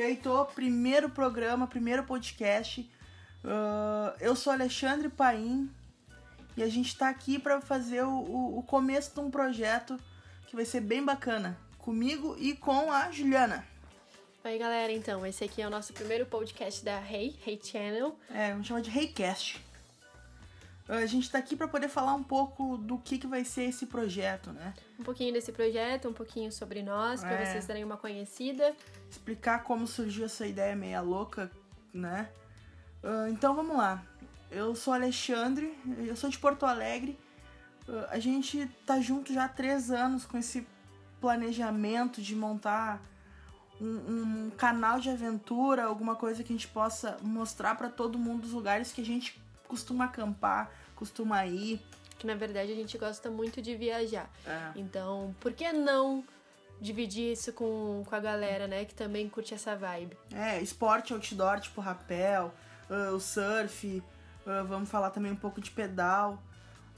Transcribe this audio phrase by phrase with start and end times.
[0.00, 2.90] Feito, primeiro programa, primeiro podcast.
[3.44, 5.70] Uh, eu sou Alexandre Paim
[6.56, 10.00] e a gente tá aqui para fazer o, o, o, começo de um projeto
[10.46, 13.62] que vai ser bem bacana, comigo e com a Juliana.
[14.42, 18.18] Oi, galera, então, esse aqui é o nosso primeiro podcast da Hey, Hey Channel.
[18.30, 19.60] É, vamos chamar de Heycast.
[20.90, 23.86] A gente tá aqui para poder falar um pouco do que, que vai ser esse
[23.86, 24.74] projeto, né?
[24.98, 27.46] Um pouquinho desse projeto, um pouquinho sobre nós, para é.
[27.46, 28.74] vocês darem uma conhecida.
[29.08, 31.48] Explicar como surgiu essa ideia meia louca,
[31.94, 32.28] né?
[33.04, 34.02] Uh, então vamos lá.
[34.50, 37.16] Eu sou Alexandre, eu sou de Porto Alegre.
[37.86, 40.66] Uh, a gente tá junto já há três anos com esse
[41.20, 43.00] planejamento de montar
[43.80, 48.44] um, um canal de aventura, alguma coisa que a gente possa mostrar para todo mundo
[48.44, 51.80] os lugares que a gente costuma acampar, costuma ir.
[52.18, 54.28] Que na verdade a gente gosta muito de viajar.
[54.46, 54.72] É.
[54.76, 56.22] Então, por que não
[56.80, 58.84] dividir isso com, com a galera, né?
[58.84, 60.16] Que também curte essa vibe.
[60.34, 62.52] É, esporte outdoor, tipo rapel,
[62.90, 64.02] uh, o surf,
[64.46, 66.42] uh, vamos falar também um pouco de pedal.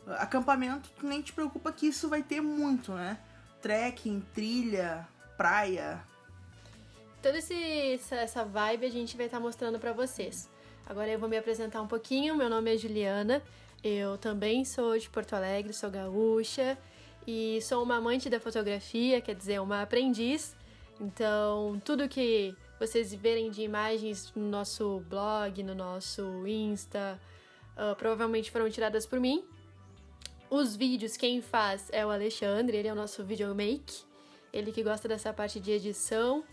[0.06, 3.18] Uh, acampamento, tu nem te preocupa que isso vai ter muito, né?
[3.60, 6.00] Trekking, trilha, praia.
[7.20, 10.48] Toda esse, essa vibe a gente vai estar tá mostrando para vocês.
[10.86, 12.36] Agora eu vou me apresentar um pouquinho.
[12.36, 13.42] Meu nome é Juliana.
[13.82, 16.78] Eu também sou de Porto Alegre, sou gaúcha
[17.26, 20.56] e sou uma amante da fotografia, quer dizer, uma aprendiz.
[21.00, 27.20] Então, tudo que vocês verem de imagens no nosso blog, no nosso Insta,
[27.76, 29.44] uh, provavelmente foram tiradas por mim.
[30.50, 34.02] Os vídeos, quem faz é o Alexandre, ele é o nosso videomake,
[34.52, 36.44] ele que gosta dessa parte de edição.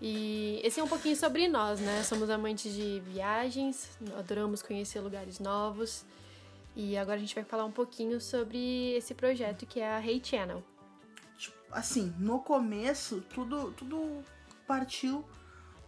[0.00, 2.02] E esse é um pouquinho sobre nós, né?
[2.04, 6.04] Somos amantes de viagens, adoramos conhecer lugares novos.
[6.76, 10.20] E agora a gente vai falar um pouquinho sobre esse projeto que é a Hey
[10.22, 10.62] Channel.
[11.36, 14.22] Tipo, assim, no começo, tudo, tudo
[14.66, 15.24] partiu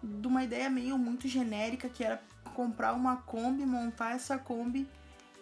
[0.03, 2.20] de uma ideia meio muito genérica que era
[2.54, 4.88] comprar uma Kombi, montar essa Kombi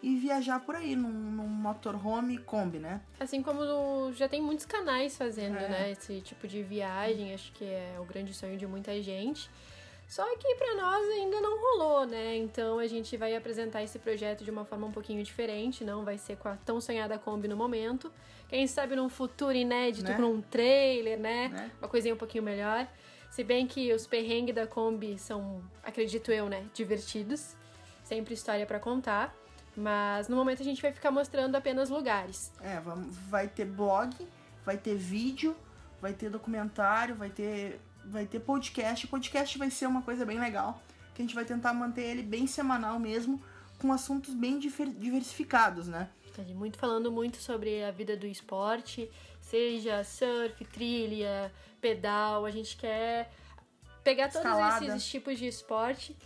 [0.02, 3.00] e viajar por aí num, num motorhome Kombi, né?
[3.18, 5.68] Assim como já tem muitos canais fazendo, é.
[5.68, 9.50] né, esse tipo de viagem, acho que é o grande sonho de muita gente.
[10.08, 12.36] Só que para nós ainda não rolou, né?
[12.36, 16.16] Então a gente vai apresentar esse projeto de uma forma um pouquinho diferente, não vai
[16.16, 18.10] ser com a tão sonhada Kombi no momento.
[18.48, 20.16] Quem sabe num futuro inédito né?
[20.16, 21.48] com um trailer, né?
[21.48, 21.70] né?
[21.78, 22.88] Uma coisinha um pouquinho melhor.
[23.30, 27.54] Se bem que os perrengues da Kombi são, acredito eu, né, divertidos.
[28.02, 29.36] Sempre história para contar.
[29.78, 32.50] Mas no momento a gente vai ficar mostrando apenas lugares.
[32.60, 32.82] É,
[33.30, 34.12] vai ter blog,
[34.66, 35.56] vai ter vídeo,
[36.02, 39.06] vai ter documentário, vai ter, vai ter podcast.
[39.06, 40.82] Podcast vai ser uma coisa bem legal,
[41.14, 43.40] que a gente vai tentar manter ele bem semanal mesmo,
[43.78, 46.08] com assuntos bem diversificados, né?
[46.54, 49.08] Muito falando muito sobre a vida do esporte,
[49.40, 52.44] seja surf, trilha, pedal.
[52.44, 53.32] A gente quer
[54.02, 54.86] pegar todos Escalada.
[54.86, 56.16] esses tipos de esporte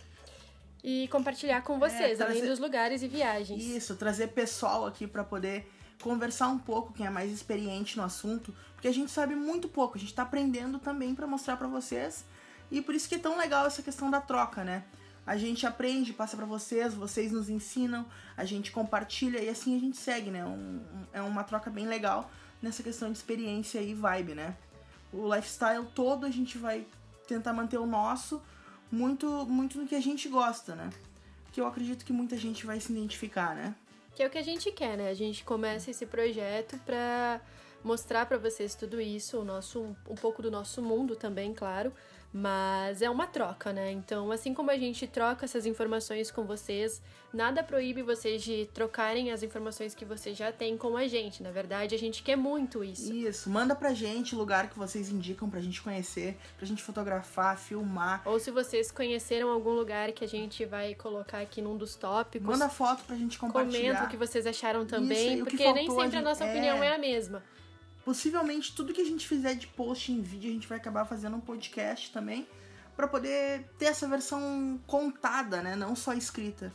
[0.83, 2.39] e compartilhar com vocês, é, trazer...
[2.39, 3.63] além dos lugares e viagens.
[3.63, 5.71] Isso, trazer pessoal aqui para poder
[6.01, 9.97] conversar um pouco, quem é mais experiente no assunto, porque a gente sabe muito pouco,
[9.97, 12.25] a gente tá aprendendo também para mostrar para vocês.
[12.69, 14.83] E por isso que é tão legal essa questão da troca, né?
[15.25, 18.05] A gente aprende, passa para vocês, vocês nos ensinam,
[18.35, 20.43] a gente compartilha e assim a gente segue, né?
[20.43, 22.29] Um, um, é uma troca bem legal
[22.61, 24.57] nessa questão de experiência e vibe, né?
[25.13, 26.85] O lifestyle todo a gente vai
[27.25, 28.41] tentar manter o nosso,
[28.93, 30.89] muito, muito no que a gente gosta, né?
[31.51, 33.75] Que eu acredito que muita gente vai se identificar, né?
[34.15, 35.09] Que é o que a gente quer, né?
[35.09, 37.41] A gente começa esse projeto pra
[37.83, 41.91] mostrar para vocês tudo isso, o nosso um pouco do nosso mundo também, claro,
[42.33, 43.91] mas é uma troca, né?
[43.91, 46.99] Então, assim como a gente troca essas informações com vocês,
[47.31, 51.43] nada proíbe vocês de trocarem as informações que vocês já têm com a gente.
[51.43, 53.13] Na verdade, a gente quer muito isso.
[53.13, 57.55] Isso, manda pra gente o lugar que vocês indicam pra gente conhecer, pra gente fotografar,
[57.55, 58.23] filmar.
[58.25, 62.47] Ou se vocês conheceram algum lugar que a gente vai colocar aqui num dos tópicos.
[62.47, 63.93] Manda foto pra gente compartilhar.
[63.93, 66.49] Comenta o que vocês acharam também, isso, porque nem sempre a, a nossa é...
[66.49, 67.43] opinião é a mesma.
[68.05, 71.37] Possivelmente tudo que a gente fizer de post em vídeo, a gente vai acabar fazendo
[71.37, 72.47] um podcast também,
[72.95, 76.73] para poder ter essa versão contada, né, não só escrita.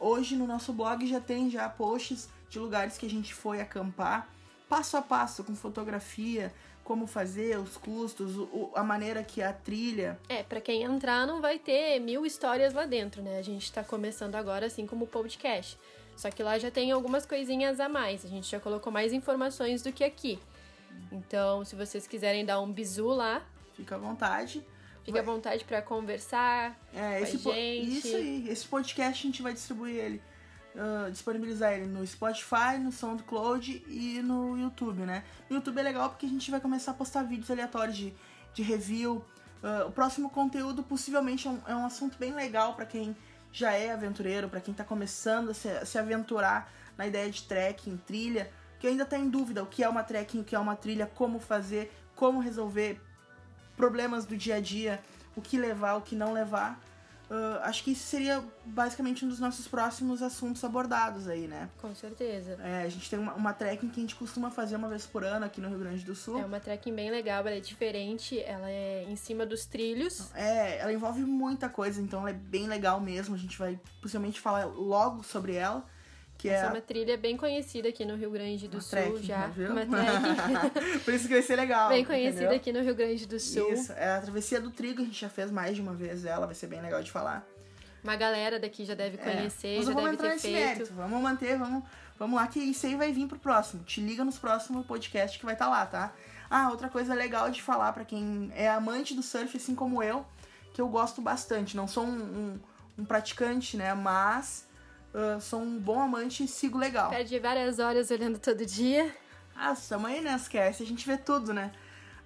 [0.00, 4.28] Hoje no nosso blog já tem já posts de lugares que a gente foi acampar,
[4.68, 6.52] passo a passo com fotografia,
[6.82, 10.18] como fazer, os custos, o, a maneira que é a trilha.
[10.28, 13.38] É, para quem entrar não vai ter mil histórias lá dentro, né?
[13.38, 15.78] A gente tá começando agora assim como podcast.
[16.16, 18.24] Só que lá já tem algumas coisinhas a mais.
[18.24, 20.38] A gente já colocou mais informações do que aqui.
[21.10, 23.42] Então, se vocês quiserem dar um bizu lá,
[23.74, 24.64] fica à vontade.
[25.04, 27.98] Fica à vontade para conversar é, esse com a gente.
[27.98, 28.48] Isso aí.
[28.48, 30.22] Esse podcast a gente vai distribuir ele,
[30.74, 35.24] uh, disponibilizar ele no Spotify, no SoundCloud e no YouTube, né?
[35.48, 38.12] No YouTube é legal porque a gente vai começar a postar vídeos aleatórios de,
[38.52, 39.24] de review,
[39.62, 43.16] Uh, o próximo conteúdo possivelmente é um, é um assunto bem legal para quem
[43.52, 47.42] já é aventureiro, para quem tá começando a se, a se, aventurar na ideia de
[47.42, 50.58] trekking, trilha, que ainda tá em dúvida o que é uma trekking, o que é
[50.58, 53.00] uma trilha, como fazer, como resolver
[53.76, 55.00] problemas do dia a dia,
[55.36, 56.80] o que levar, o que não levar.
[57.30, 61.68] Uh, acho que isso seria basicamente um dos nossos próximos assuntos abordados aí, né?
[61.78, 62.58] Com certeza.
[62.62, 65.22] É, a gente tem uma, uma trekking que a gente costuma fazer uma vez por
[65.22, 66.40] ano aqui no Rio Grande do Sul.
[66.40, 70.34] É uma trekking bem legal, ela é diferente, ela é em cima dos trilhos.
[70.34, 73.34] É, ela envolve muita coisa, então ela é bem legal mesmo.
[73.34, 75.84] A gente vai possivelmente falar logo sobre ela.
[76.38, 79.20] Que Essa é é uma trilha bem conhecida aqui no Rio Grande do uma Sul
[79.20, 79.48] já.
[79.48, 79.72] Viu?
[79.72, 79.80] Uma
[81.04, 81.88] Por isso que vai ser legal.
[81.88, 82.56] bem conhecida entendeu?
[82.56, 83.72] aqui no Rio Grande do Sul.
[83.72, 86.46] Isso, é a travessia do trigo, a gente já fez mais de uma vez ela,
[86.46, 87.44] vai ser bem legal de falar.
[88.04, 90.54] Uma galera daqui já deve conhecer, É, já deve ter feito.
[90.54, 90.94] mérito.
[90.94, 91.82] Vamos manter, vamos,
[92.16, 93.82] vamos lá, que isso aí vai vir pro próximo.
[93.82, 96.12] Te liga nos próximos podcasts que vai estar lá, tá?
[96.48, 100.24] Ah, outra coisa legal de falar para quem é amante do surf, assim como eu,
[100.72, 101.76] que eu gosto bastante.
[101.76, 102.60] Não sou um, um,
[103.00, 103.92] um praticante, né?
[103.92, 104.67] Mas
[105.36, 107.10] uh, sou um bom amante e sigo legal.
[107.10, 109.14] Perde várias horas olhando todo dia.
[109.56, 110.34] Ah, tamo aí, né?
[110.34, 111.72] Esquece, a gente vê tudo, né?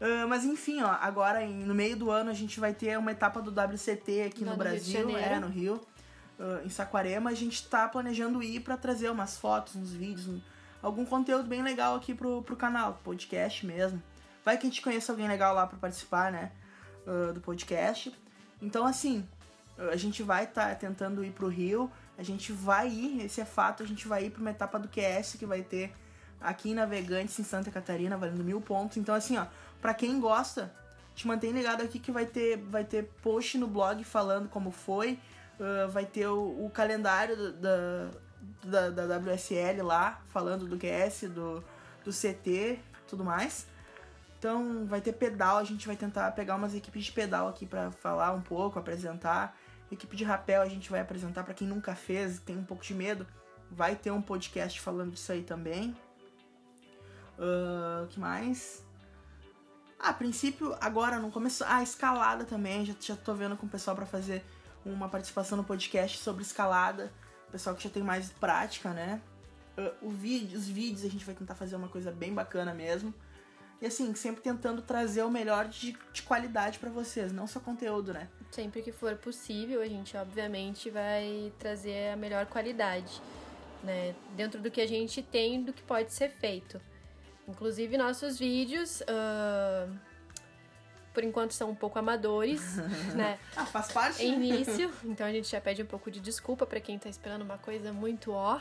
[0.00, 3.12] Uh, mas enfim, ó, agora em- no meio do ano a gente vai ter uma
[3.12, 5.80] etapa do WCT aqui Lá no Brasil, é, no Rio,
[6.38, 7.30] uh, em Saquarema.
[7.30, 10.40] A gente tá planejando ir pra trazer umas fotos, uns vídeos, um-
[10.82, 14.02] algum conteúdo bem legal aqui pro, pro canal, podcast mesmo.
[14.44, 16.50] Vai que a gente conheça alguém legal lá pra participar, né?
[17.06, 18.12] uh, do podcast.
[18.60, 19.26] Então, assim,
[19.78, 23.44] a gente vai estar tá tentando ir pro Rio, a gente vai ir, esse é
[23.44, 25.92] fato, a gente vai ir pra uma etapa do QS que vai ter
[26.40, 28.96] aqui em Navegantes, em Santa Catarina, valendo mil pontos.
[28.96, 29.46] Então, assim, ó,
[29.80, 30.72] pra quem gosta,
[31.14, 35.18] te mantém ligado aqui que vai ter, vai ter post no blog falando como foi,
[35.58, 38.10] uh, vai ter o, o calendário da,
[38.64, 41.64] da, da WSL lá, falando do QS, do,
[42.04, 42.78] do CT
[43.12, 43.66] tudo mais.
[44.42, 47.92] Então, vai ter pedal, a gente vai tentar pegar umas equipes de pedal aqui pra
[47.92, 49.56] falar um pouco, apresentar.
[49.88, 52.92] Equipe de rapel a gente vai apresentar pra quem nunca fez, tem um pouco de
[52.92, 53.24] medo.
[53.70, 55.96] Vai ter um podcast falando disso aí também.
[57.38, 58.84] O que mais?
[59.96, 61.62] Ah, a princípio, agora no começo.
[61.64, 62.84] Ah, escalada também.
[62.84, 64.44] Já, já tô vendo com o pessoal pra fazer
[64.84, 67.12] uma participação no podcast sobre escalada.
[67.52, 69.20] Pessoal que já tem mais prática, né?
[70.02, 73.14] O vídeo, os vídeos a gente vai tentar fazer uma coisa bem bacana mesmo.
[73.82, 78.12] E assim, sempre tentando trazer o melhor de, de qualidade pra vocês, não só conteúdo,
[78.12, 78.28] né?
[78.52, 83.20] Sempre que for possível, a gente obviamente vai trazer a melhor qualidade,
[83.82, 84.14] né?
[84.36, 86.80] Dentro do que a gente tem, do que pode ser feito.
[87.48, 89.88] Inclusive, nossos vídeos, ah,
[91.12, 92.76] por enquanto, são um pouco amadores,
[93.16, 93.36] né?
[93.56, 94.22] Ah, faz parte.
[94.24, 97.42] Em início, então a gente já pede um pouco de desculpa para quem tá esperando
[97.42, 98.60] uma coisa muito ó.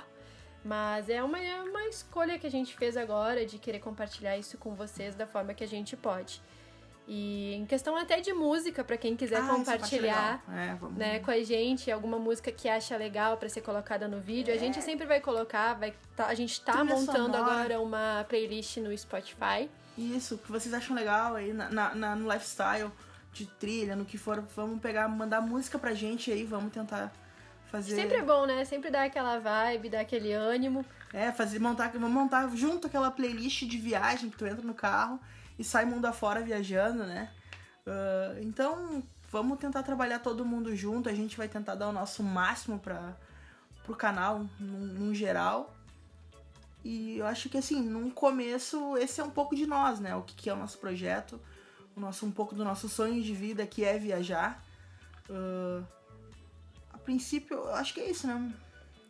[0.64, 4.58] Mas é uma, é uma escolha que a gente fez agora de querer compartilhar isso
[4.58, 6.42] com vocês da forma que a gente pode.
[7.08, 10.44] E em questão até de música, para quem quiser Ah, é compartilhar.
[10.50, 14.54] É, né, com a gente alguma música que acha legal para ser colocada no vídeo,
[14.54, 17.40] a gente sempre vai colocar, vai tá- a gente tá Trilha montando sonora.
[17.40, 19.68] agora uma playlist no Spotify.
[19.98, 22.92] Isso, o que vocês acham legal aí na, na- na- no lifestyle,
[23.34, 27.12] de trilha, no que for, vamos pegar, mandar música pra gente aí, vamos tentar
[27.72, 27.96] fazer.
[27.96, 28.66] Sempre é bom, né?
[28.66, 30.86] Sempre dá aquela vibe, dá aquele ânimo.
[31.14, 35.20] É, fazer, montar, vamos montar junto aquela playlist de viagem que tu entra no carro
[35.58, 37.32] e sai mundo afora viajando, né?
[37.88, 42.22] Ah, então, vamos tentar trabalhar todo mundo junto, a gente vai tentar dar o nosso
[42.22, 43.16] máximo para
[43.84, 45.74] pro canal, num, num geral.
[46.84, 50.16] E eu acho que assim, num começo, esse é um pouco de nós, né?
[50.16, 51.40] O que, que é o nosso projeto,
[51.96, 54.64] o nosso, um pouco do nosso sonho de vida que é viajar.
[55.30, 56.01] A
[57.04, 58.54] princípio, eu acho que é isso, né?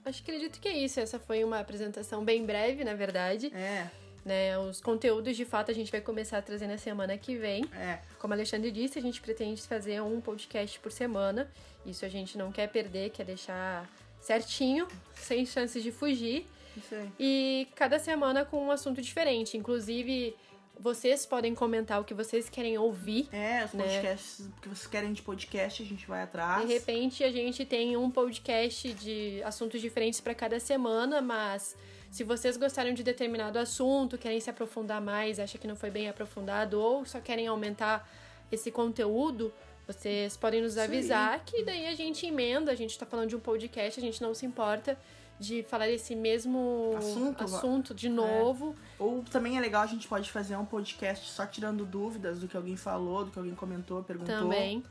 [0.04, 1.00] Acho que acredito que é isso.
[1.00, 3.52] Essa foi uma apresentação bem breve, na verdade.
[3.56, 3.88] É,
[4.26, 4.58] Né?
[4.58, 7.64] Os conteúdos, de fato, a gente vai começar a trazer na semana que vem.
[7.74, 8.00] é.
[8.20, 11.52] Como a Alexandre disse, a gente pretende fazer um podcast por semana.
[11.86, 13.88] Isso a gente não quer perder, quer deixar
[14.20, 16.48] certinho, sem chances de fugir.
[16.78, 17.12] Isso aí.
[17.20, 19.58] E cada semana com um assunto diferente.
[19.58, 20.36] Inclusive,
[20.82, 23.30] vocês podem comentar o que vocês querem ouvir.
[23.32, 23.84] É, os né?
[23.84, 26.68] podcasts que vocês querem de podcast, a gente vai atrás.
[26.68, 31.76] De repente, a gente tem um podcast de assuntos diferentes para cada semana, mas
[32.10, 36.10] se vocês gostaram de determinado assunto, querem se aprofundar mais, acham que não foi bem
[36.10, 38.10] aprofundado ou só querem aumentar
[38.52, 39.54] esse conteúdo,
[39.86, 43.40] vocês podem nos avisar que daí a gente emenda, a gente tá falando de um
[43.40, 44.98] podcast, a gente não se importa
[45.42, 48.76] de falar esse mesmo Assunto, assunto de novo.
[49.00, 52.56] Ou também é legal, a gente pode fazer um podcast só tirando dúvidas do que
[52.56, 54.38] alguém falou, do que alguém comentou, perguntou.
[54.38, 54.84] Também.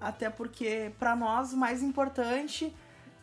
[0.00, 2.72] Até porque, pra nós, o mais importante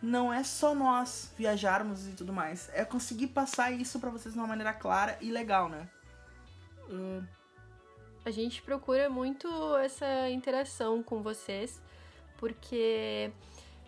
[0.02, 2.70] não é só nós viajarmos e tudo mais.
[2.74, 5.88] É conseguir passar isso pra vocês de uma maneira clara e legal, né?
[6.90, 7.26] Uh,
[8.26, 9.48] A gente procura muito
[9.78, 11.82] essa interação com vocês,
[12.38, 13.32] porque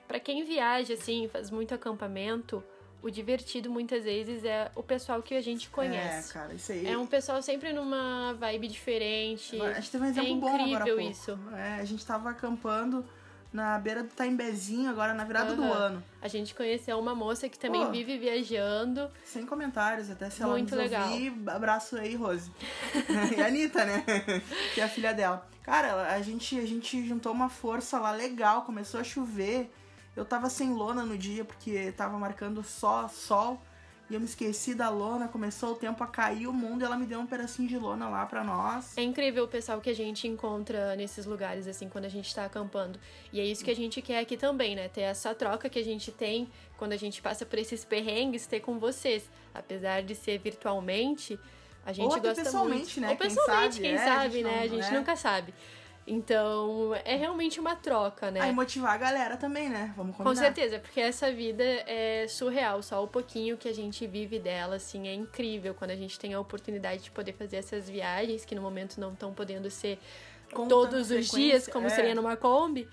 [0.07, 2.63] para quem viaja assim, faz muito acampamento,
[3.05, 6.31] o divertido muitas vezes é o pessoal que a gente conhece.
[6.31, 6.87] É, cara, isso aí.
[6.87, 9.61] É um pessoal sempre numa vibe diferente.
[9.61, 11.39] A gente teve um exemplo é bom incrível isso.
[11.55, 13.05] É, a gente tava acampando
[13.53, 15.73] na beira do Taimbezinho, agora na virada do Aham.
[15.73, 16.03] ano.
[16.19, 17.91] A gente conheceu uma moça que também Pô.
[17.91, 19.07] vive viajando.
[19.23, 21.07] Sem comentários, até se ela Muito nos legal.
[21.07, 22.51] ouvir, abraço aí, Rose.
[23.37, 24.03] e a Anitta, né?
[24.73, 25.47] que é a filha dela.
[25.61, 29.69] Cara, a gente, a gente juntou uma força lá legal, começou a chover.
[30.15, 33.61] Eu tava sem lona no dia, porque tava marcando só sol.
[34.07, 36.95] E eu me esqueci da lona, começou o tempo a cair o mundo e ela
[36.95, 38.95] me deu um pedacinho de lona lá pra nós.
[38.95, 42.45] É incrível o pessoal que a gente encontra nesses lugares, assim, quando a gente tá
[42.45, 42.99] acampando.
[43.33, 44.87] E é isso que a gente quer aqui também, né?
[44.89, 48.59] Ter essa troca que a gente tem quando a gente passa por esses perrengues, ter
[48.59, 49.27] com vocês.
[49.55, 51.39] Apesar de ser virtualmente,
[51.83, 53.01] a gente Ou gosta pessoalmente, muito.
[53.01, 53.09] né?
[53.09, 54.51] Ou Quem pessoalmente, sabe, quem é, sabe, né?
[54.51, 54.91] não- a gente é.
[54.99, 55.53] nunca sabe.
[56.07, 58.39] Então, é realmente uma troca, né?
[58.39, 59.91] Aí motivar a galera também, né?
[59.97, 60.35] Vamos combinar.
[60.35, 64.75] Com certeza, porque essa vida é surreal, só o pouquinho que a gente vive dela,
[64.75, 68.53] assim, é incrível quando a gente tem a oportunidade de poder fazer essas viagens, que
[68.53, 69.97] no momento não estão podendo ser
[70.53, 71.89] Com todos os dias, como é.
[71.89, 72.87] seria numa Kombi,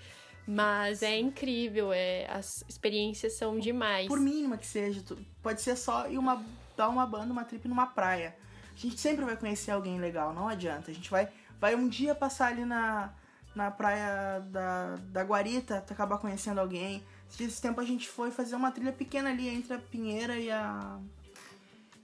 [0.47, 4.07] mas é incrível, é, as experiências são demais.
[4.07, 5.03] Por mínima que seja,
[5.41, 6.43] pode ser só ir uma,
[6.75, 8.35] dar uma banda, uma trip numa praia.
[8.75, 10.89] A gente sempre vai conhecer alguém legal, não adianta.
[10.89, 11.29] A gente vai,
[11.59, 13.13] vai um dia passar ali na,
[13.55, 17.03] na praia da, da Guarita, tu acabar conhecendo alguém.
[17.39, 20.99] Esse tempo a gente foi fazer uma trilha pequena ali entre a Pinheira e a,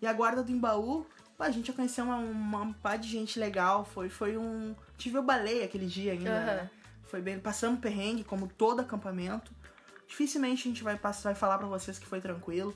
[0.01, 1.05] e a Guarda do Embaú.
[1.37, 3.85] A gente já conheceu uma, uma pá de gente legal.
[3.85, 4.75] Foi, foi um.
[4.97, 6.45] Gente viu baleia aquele dia ainda.
[6.45, 6.69] Né?
[7.03, 7.39] Foi bem.
[7.39, 9.51] Passamos perrengue, como todo acampamento.
[10.07, 12.75] Dificilmente a gente vai, passar, vai falar pra vocês que foi tranquilo.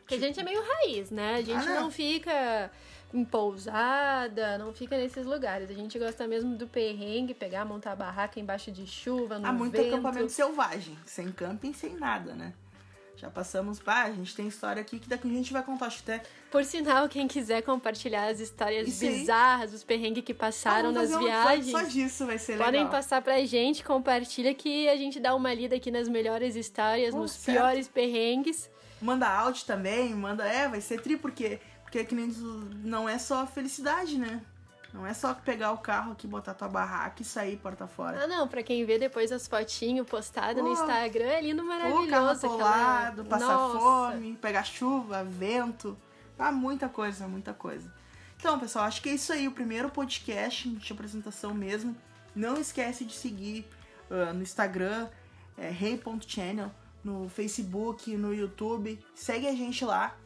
[0.00, 1.36] Porque a gente é meio raiz, né?
[1.36, 2.70] A gente Ah, não fica
[3.14, 5.70] em pousada, não fica nesses lugares.
[5.70, 9.52] A gente gosta mesmo do perrengue, pegar, montar a barraca embaixo de chuva, no Há
[9.52, 9.94] muito vento.
[9.94, 12.52] acampamento selvagem, sem camping, sem nada, né?
[13.16, 16.02] Já passamos, pá, a gente tem história aqui que daqui a gente vai contar, acho
[16.02, 16.20] até.
[16.50, 19.18] Por sinal, quem quiser compartilhar as histórias Isso aí.
[19.20, 22.90] bizarras, os perrengues que passaram Ah, nas um viagens, Só disso vai ser podem legal.
[22.90, 27.30] passar pra gente, compartilha que a gente dá uma lida aqui nas melhores histórias, nos
[27.30, 27.56] certo.
[27.56, 28.68] piores perrengues.
[29.00, 30.44] Manda áudio também, manda.
[30.46, 31.60] É, vai ser tri, porque,
[31.94, 32.28] porque que nem
[32.82, 34.42] não é só felicidade, né?
[34.92, 38.24] Não é só pegar o carro aqui, botar tua barraca e sair porta fora.
[38.24, 40.72] Ah, não, pra quem vê depois as fotinhos postadas no Pô.
[40.72, 42.46] Instagram, é lindo, Ou carro maravilhoso.
[42.46, 43.38] atolado, aquela...
[43.38, 43.78] passar Nossa.
[43.78, 45.96] fome, pegar chuva, vento.
[46.36, 47.92] Ah, muita coisa, muita coisa.
[48.38, 49.46] Então, pessoal, acho que é isso aí.
[49.46, 51.96] O primeiro podcast de apresentação mesmo.
[52.34, 53.68] Não esquece de seguir
[54.10, 55.08] ah, no Instagram,
[55.56, 56.72] é, hey.channel,
[57.04, 58.98] no Facebook, no YouTube.
[59.14, 60.16] Segue a gente lá,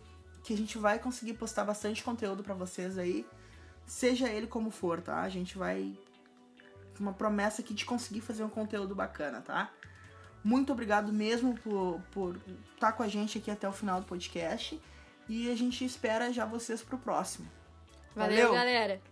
[0.48, 3.26] que a gente vai conseguir postar bastante conteúdo pra vocês aí.
[3.86, 5.20] Seja ele como for, tá?
[5.20, 5.92] A gente vai.
[6.98, 9.70] Uma promessa aqui de conseguir fazer um conteúdo bacana, tá?
[10.42, 12.40] Muito obrigado mesmo por, por
[12.72, 14.80] estar com a gente aqui até o final do podcast.
[15.28, 17.46] E a gente espera já vocês pro próximo.
[18.16, 18.52] Valeu, Valeu.
[18.54, 19.02] galera.